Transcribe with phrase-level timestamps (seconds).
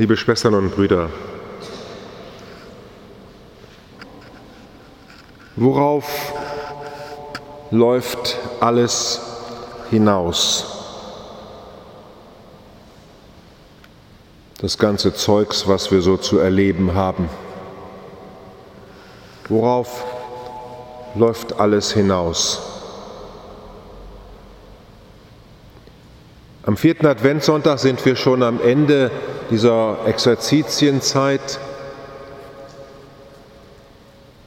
[0.00, 1.10] Liebe Schwestern und Brüder,
[5.56, 6.32] worauf
[7.70, 9.20] läuft alles
[9.90, 10.64] hinaus?
[14.62, 17.28] Das ganze Zeugs, was wir so zu erleben haben.
[19.50, 20.06] Worauf
[21.14, 22.79] läuft alles hinaus?
[26.70, 29.10] Am vierten Adventssonntag sind wir schon am Ende
[29.50, 31.58] dieser Exerzitienzeit,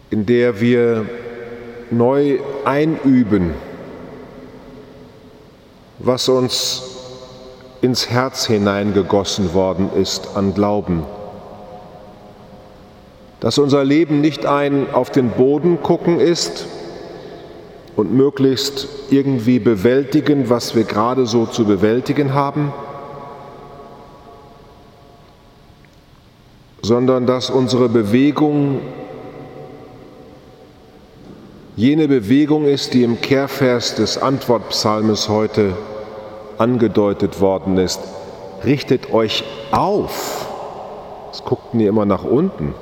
[0.09, 1.05] in der wir
[1.91, 3.53] neu einüben,
[5.99, 6.83] was uns
[7.81, 11.03] ins Herz hineingegossen worden ist an Glauben.
[13.41, 16.67] Dass unser Leben nicht ein auf den Boden gucken ist,
[17.95, 22.73] und möglichst irgendwie bewältigen, was wir gerade so zu bewältigen haben,
[26.81, 28.81] sondern dass unsere Bewegung
[31.75, 35.73] jene Bewegung ist, die im Kehrvers des Antwortpsalmes heute
[36.57, 37.99] angedeutet worden ist.
[38.63, 40.47] Richtet euch auf.
[41.31, 42.75] Es guckten ihr immer nach unten.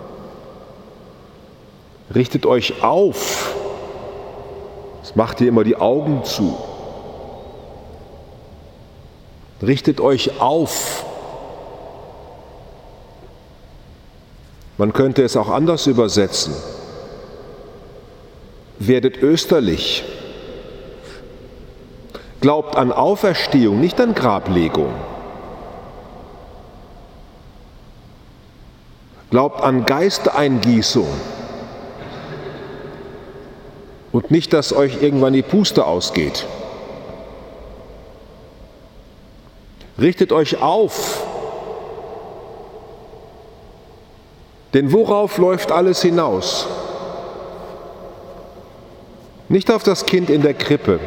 [2.14, 3.56] Richtet euch auf
[5.04, 6.56] es macht dir immer die Augen zu.
[9.62, 11.06] Richtet euch auf.
[14.78, 16.54] Man könnte es auch anders übersetzen.
[18.80, 20.04] Werdet österlich.
[22.40, 24.92] Glaubt an Auferstehung, nicht an Grablegung.
[29.30, 31.08] Glaubt an Geisteinggießung
[34.12, 36.46] und nicht, dass euch irgendwann die Puste ausgeht.
[40.00, 41.24] Richtet euch auf,
[44.74, 46.68] denn worauf läuft alles hinaus?
[49.50, 51.00] Nicht auf das Kind in der Krippe.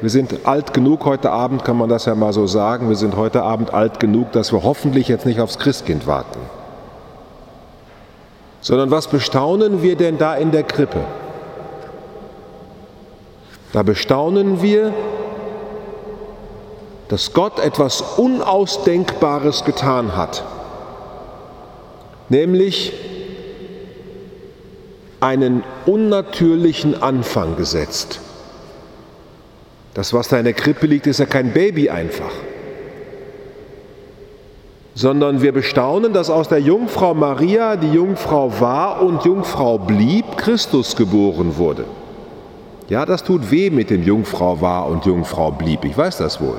[0.00, 3.16] Wir sind alt genug, heute Abend kann man das ja mal so sagen, wir sind
[3.16, 6.40] heute Abend alt genug, dass wir hoffentlich jetzt nicht aufs Christkind warten.
[8.60, 11.00] Sondern was bestaunen wir denn da in der Krippe?
[13.76, 14.94] Da bestaunen wir,
[17.08, 20.44] dass Gott etwas Unausdenkbares getan hat,
[22.30, 22.94] nämlich
[25.20, 28.20] einen unnatürlichen Anfang gesetzt.
[29.92, 32.32] Das, was da in der Krippe liegt, ist ja kein Baby einfach,
[34.94, 40.96] sondern wir bestaunen, dass aus der Jungfrau Maria, die Jungfrau war und Jungfrau blieb, Christus
[40.96, 41.84] geboren wurde.
[42.88, 45.84] Ja, das tut weh mit dem Jungfrau war und Jungfrau blieb.
[45.84, 46.58] Ich weiß das wohl.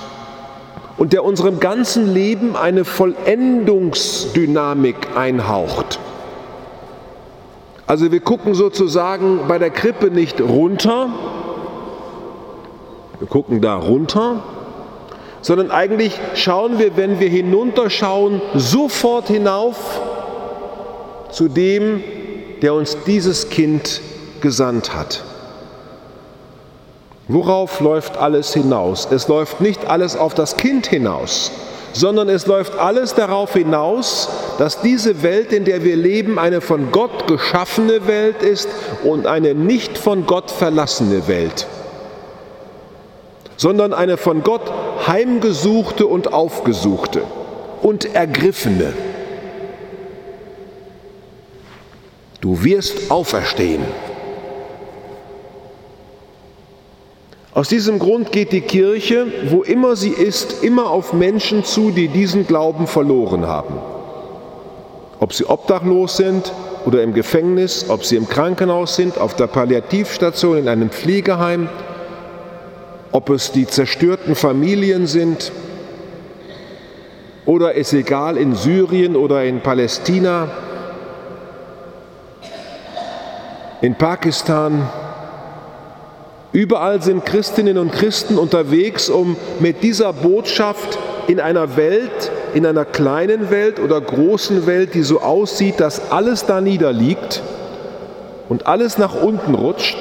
[0.98, 6.00] und der unserem ganzen Leben eine Vollendungsdynamik einhaucht.
[7.86, 11.08] Also wir gucken sozusagen bei der Krippe nicht runter,
[13.20, 14.42] wir gucken da runter,
[15.42, 19.76] sondern eigentlich schauen wir, wenn wir hinunterschauen, sofort hinauf
[21.30, 22.02] zu dem,
[22.62, 24.00] der uns dieses Kind
[24.40, 25.22] gesandt hat.
[27.28, 29.08] Worauf läuft alles hinaus?
[29.10, 31.50] Es läuft nicht alles auf das Kind hinaus,
[31.92, 36.92] sondern es läuft alles darauf hinaus, dass diese Welt, in der wir leben, eine von
[36.92, 38.68] Gott geschaffene Welt ist
[39.02, 41.66] und eine nicht von Gott verlassene Welt,
[43.56, 44.70] sondern eine von Gott
[45.06, 47.22] heimgesuchte und aufgesuchte
[47.82, 48.92] und ergriffene.
[52.40, 53.82] Du wirst auferstehen.
[57.54, 62.08] Aus diesem Grund geht die Kirche, wo immer sie ist, immer auf Menschen zu, die
[62.08, 63.78] diesen Glauben verloren haben.
[65.20, 66.52] Ob sie obdachlos sind
[66.84, 71.70] oder im Gefängnis, ob sie im Krankenhaus sind, auf der Palliativstation, in einem Pflegeheim,
[73.12, 75.52] ob es die zerstörten Familien sind
[77.44, 80.48] oder ist egal in Syrien oder in Palästina,
[83.80, 84.88] in Pakistan,
[86.56, 92.86] Überall sind Christinnen und Christen unterwegs, um mit dieser Botschaft in einer Welt, in einer
[92.86, 97.42] kleinen Welt oder großen Welt, die so aussieht, dass alles da niederliegt
[98.48, 99.98] und alles nach unten rutscht,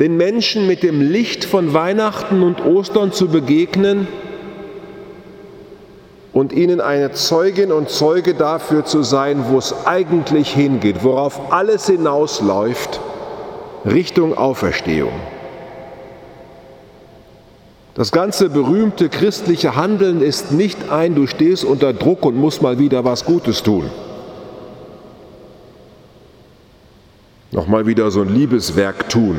[0.00, 4.08] den Menschen mit dem Licht von Weihnachten und Ostern zu begegnen
[6.32, 11.86] und ihnen eine Zeugin und Zeuge dafür zu sein, wo es eigentlich hingeht, worauf alles
[11.86, 13.00] hinausläuft,
[13.84, 15.12] Richtung Auferstehung.
[17.94, 22.80] Das ganze berühmte christliche Handeln ist nicht ein, du stehst unter Druck und musst mal
[22.80, 23.88] wieder was Gutes tun.
[27.52, 29.38] Nochmal wieder so ein Liebeswerk tun.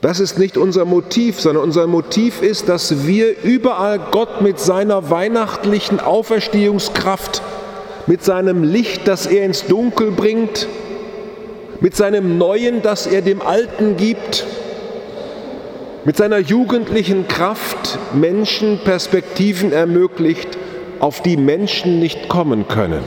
[0.00, 5.10] Das ist nicht unser Motiv, sondern unser Motiv ist, dass wir überall Gott mit seiner
[5.10, 7.42] weihnachtlichen Auferstehungskraft,
[8.06, 10.68] mit seinem Licht, das er ins Dunkel bringt,
[11.80, 14.46] mit seinem Neuen, das er dem Alten gibt,
[16.04, 20.56] mit seiner jugendlichen Kraft Menschen Perspektiven ermöglicht,
[21.00, 23.02] auf die Menschen nicht kommen können.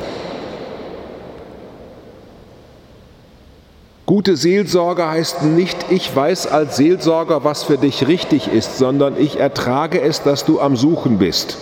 [4.22, 9.40] Gute Seelsorge heißt nicht, ich weiß als Seelsorger, was für dich richtig ist, sondern ich
[9.40, 11.58] ertrage es, dass du am Suchen bist.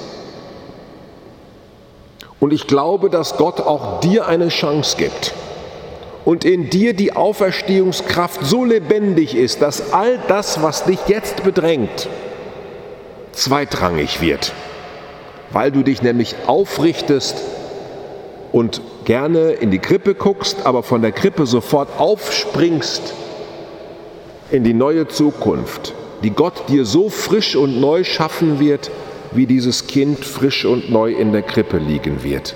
[2.42, 5.34] Und ich glaube, dass Gott auch dir eine Chance gibt
[6.26, 12.10] und in dir die Auferstehungskraft so lebendig ist, dass all das, was dich jetzt bedrängt,
[13.32, 14.52] zweitrangig wird,
[15.52, 17.38] weil du dich nämlich aufrichtest
[18.52, 23.14] und gerne in die Krippe guckst, aber von der Krippe sofort aufspringst
[24.52, 25.94] in die neue Zukunft,
[26.24, 28.90] die Gott dir so frisch und neu schaffen wird,
[29.32, 32.56] wie dieses Kind frisch und neu in der Krippe liegen wird.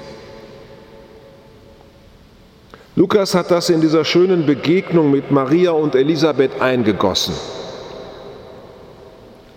[2.96, 7.34] Lukas hat das in dieser schönen Begegnung mit Maria und Elisabeth eingegossen.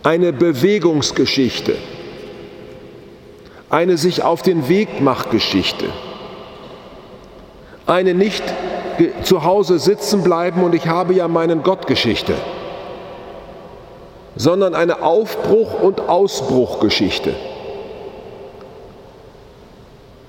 [0.03, 1.77] Eine Bewegungsgeschichte,
[3.69, 5.87] eine sich auf den Weg mach Geschichte,
[7.87, 8.43] eine nicht
[9.23, 12.35] zu Hause sitzen bleiben und ich habe ja meinen Gott Geschichte,
[14.35, 17.35] sondern eine Aufbruch- und Ausbruchgeschichte.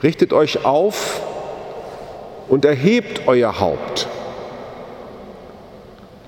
[0.04, 1.22] Richtet euch auf
[2.50, 4.08] und erhebt euer Haupt.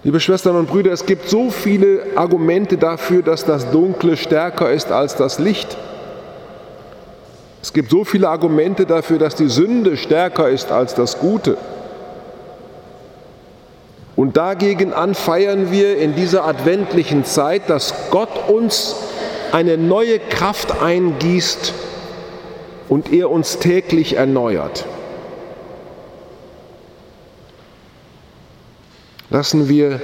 [0.04, 4.92] Liebe Schwestern und Brüder, es gibt so viele Argumente dafür, dass das Dunkle stärker ist
[4.92, 5.78] als das Licht.
[7.62, 11.58] Es gibt so viele Argumente dafür, dass die Sünde stärker ist als das Gute.
[14.16, 18.96] Und dagegen an feiern wir in dieser adventlichen Zeit, dass Gott uns
[19.52, 21.74] eine neue Kraft eingießt
[22.88, 24.86] und er uns täglich erneuert.
[29.30, 30.02] Lassen wir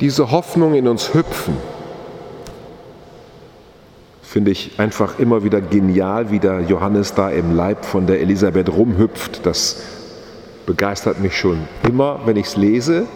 [0.00, 1.56] diese Hoffnung in uns hüpfen.
[4.26, 8.68] Finde ich einfach immer wieder genial, wie der Johannes da im Leib von der Elisabeth
[8.68, 9.46] rumhüpft.
[9.46, 9.76] Das
[10.66, 13.06] begeistert mich schon immer, wenn ich es lese.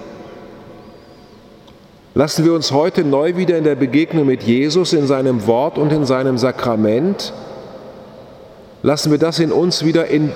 [2.14, 5.92] Lassen wir uns heute neu wieder in der Begegnung mit Jesus, in seinem Wort und
[5.92, 7.32] in seinem Sakrament,
[8.82, 10.30] lassen wir das in uns wieder in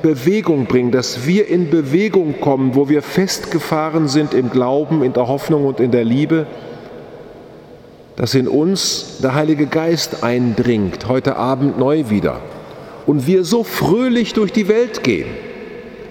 [0.00, 5.26] Bewegung bringen, dass wir in Bewegung kommen, wo wir festgefahren sind im Glauben, in der
[5.26, 6.46] Hoffnung und in der Liebe,
[8.20, 12.42] dass in uns der Heilige Geist eindringt, heute Abend neu wieder,
[13.06, 15.28] und wir so fröhlich durch die Welt gehen.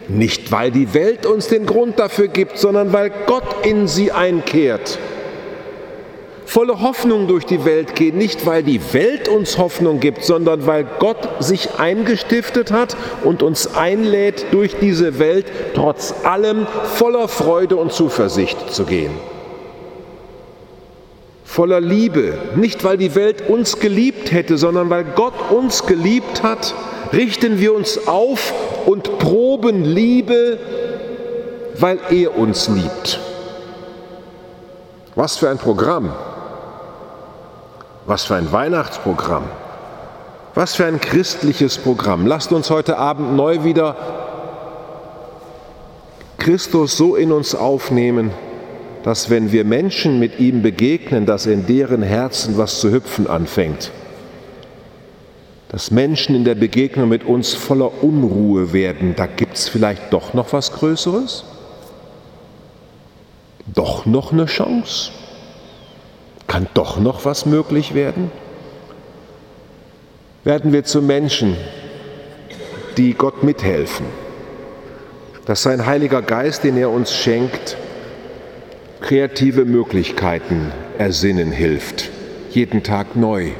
[0.07, 4.97] Nicht, weil die Welt uns den Grund dafür gibt, sondern weil Gott in sie einkehrt
[6.45, 10.87] volle Hoffnung durch die Welt gehen, nicht weil die Welt uns Hoffnung gibt, sondern weil
[10.97, 17.91] Gott sich eingestiftet hat und uns einlädt, durch diese Welt trotz allem voller Freude und
[17.91, 19.11] Zuversicht zu gehen.
[21.59, 26.73] Voller Liebe, nicht weil die Welt uns geliebt hätte, sondern weil Gott uns geliebt hat,
[27.11, 28.53] richten wir uns auf
[28.85, 30.57] und proben Liebe,
[31.77, 33.19] weil er uns liebt.
[35.15, 36.13] Was für ein Programm!
[38.05, 39.43] Was für ein Weihnachtsprogramm.
[40.55, 42.25] Was für ein christliches Programm.
[42.25, 43.97] Lasst uns heute Abend neu wieder
[46.37, 48.31] Christus so in uns aufnehmen,
[49.03, 53.91] dass wenn wir Menschen mit ihm begegnen, dass in deren Herzen was zu hüpfen anfängt.
[55.69, 59.15] Dass Menschen in der Begegnung mit uns voller Unruhe werden.
[59.15, 61.45] Da gibt es vielleicht doch noch was Größeres?
[63.73, 65.11] Doch noch eine Chance?
[66.47, 68.31] Kann doch noch was möglich werden?
[70.43, 71.55] Werden wir zu Menschen,
[72.97, 74.07] die Gott mithelfen,
[75.45, 77.77] dass sein Heiliger Geist, den er uns schenkt,
[79.09, 82.11] kreative Möglichkeiten ersinnen hilft,
[82.51, 83.53] jeden Tag neu,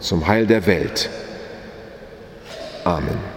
[0.00, 1.10] zum Heil der Welt.
[2.82, 3.33] Amen.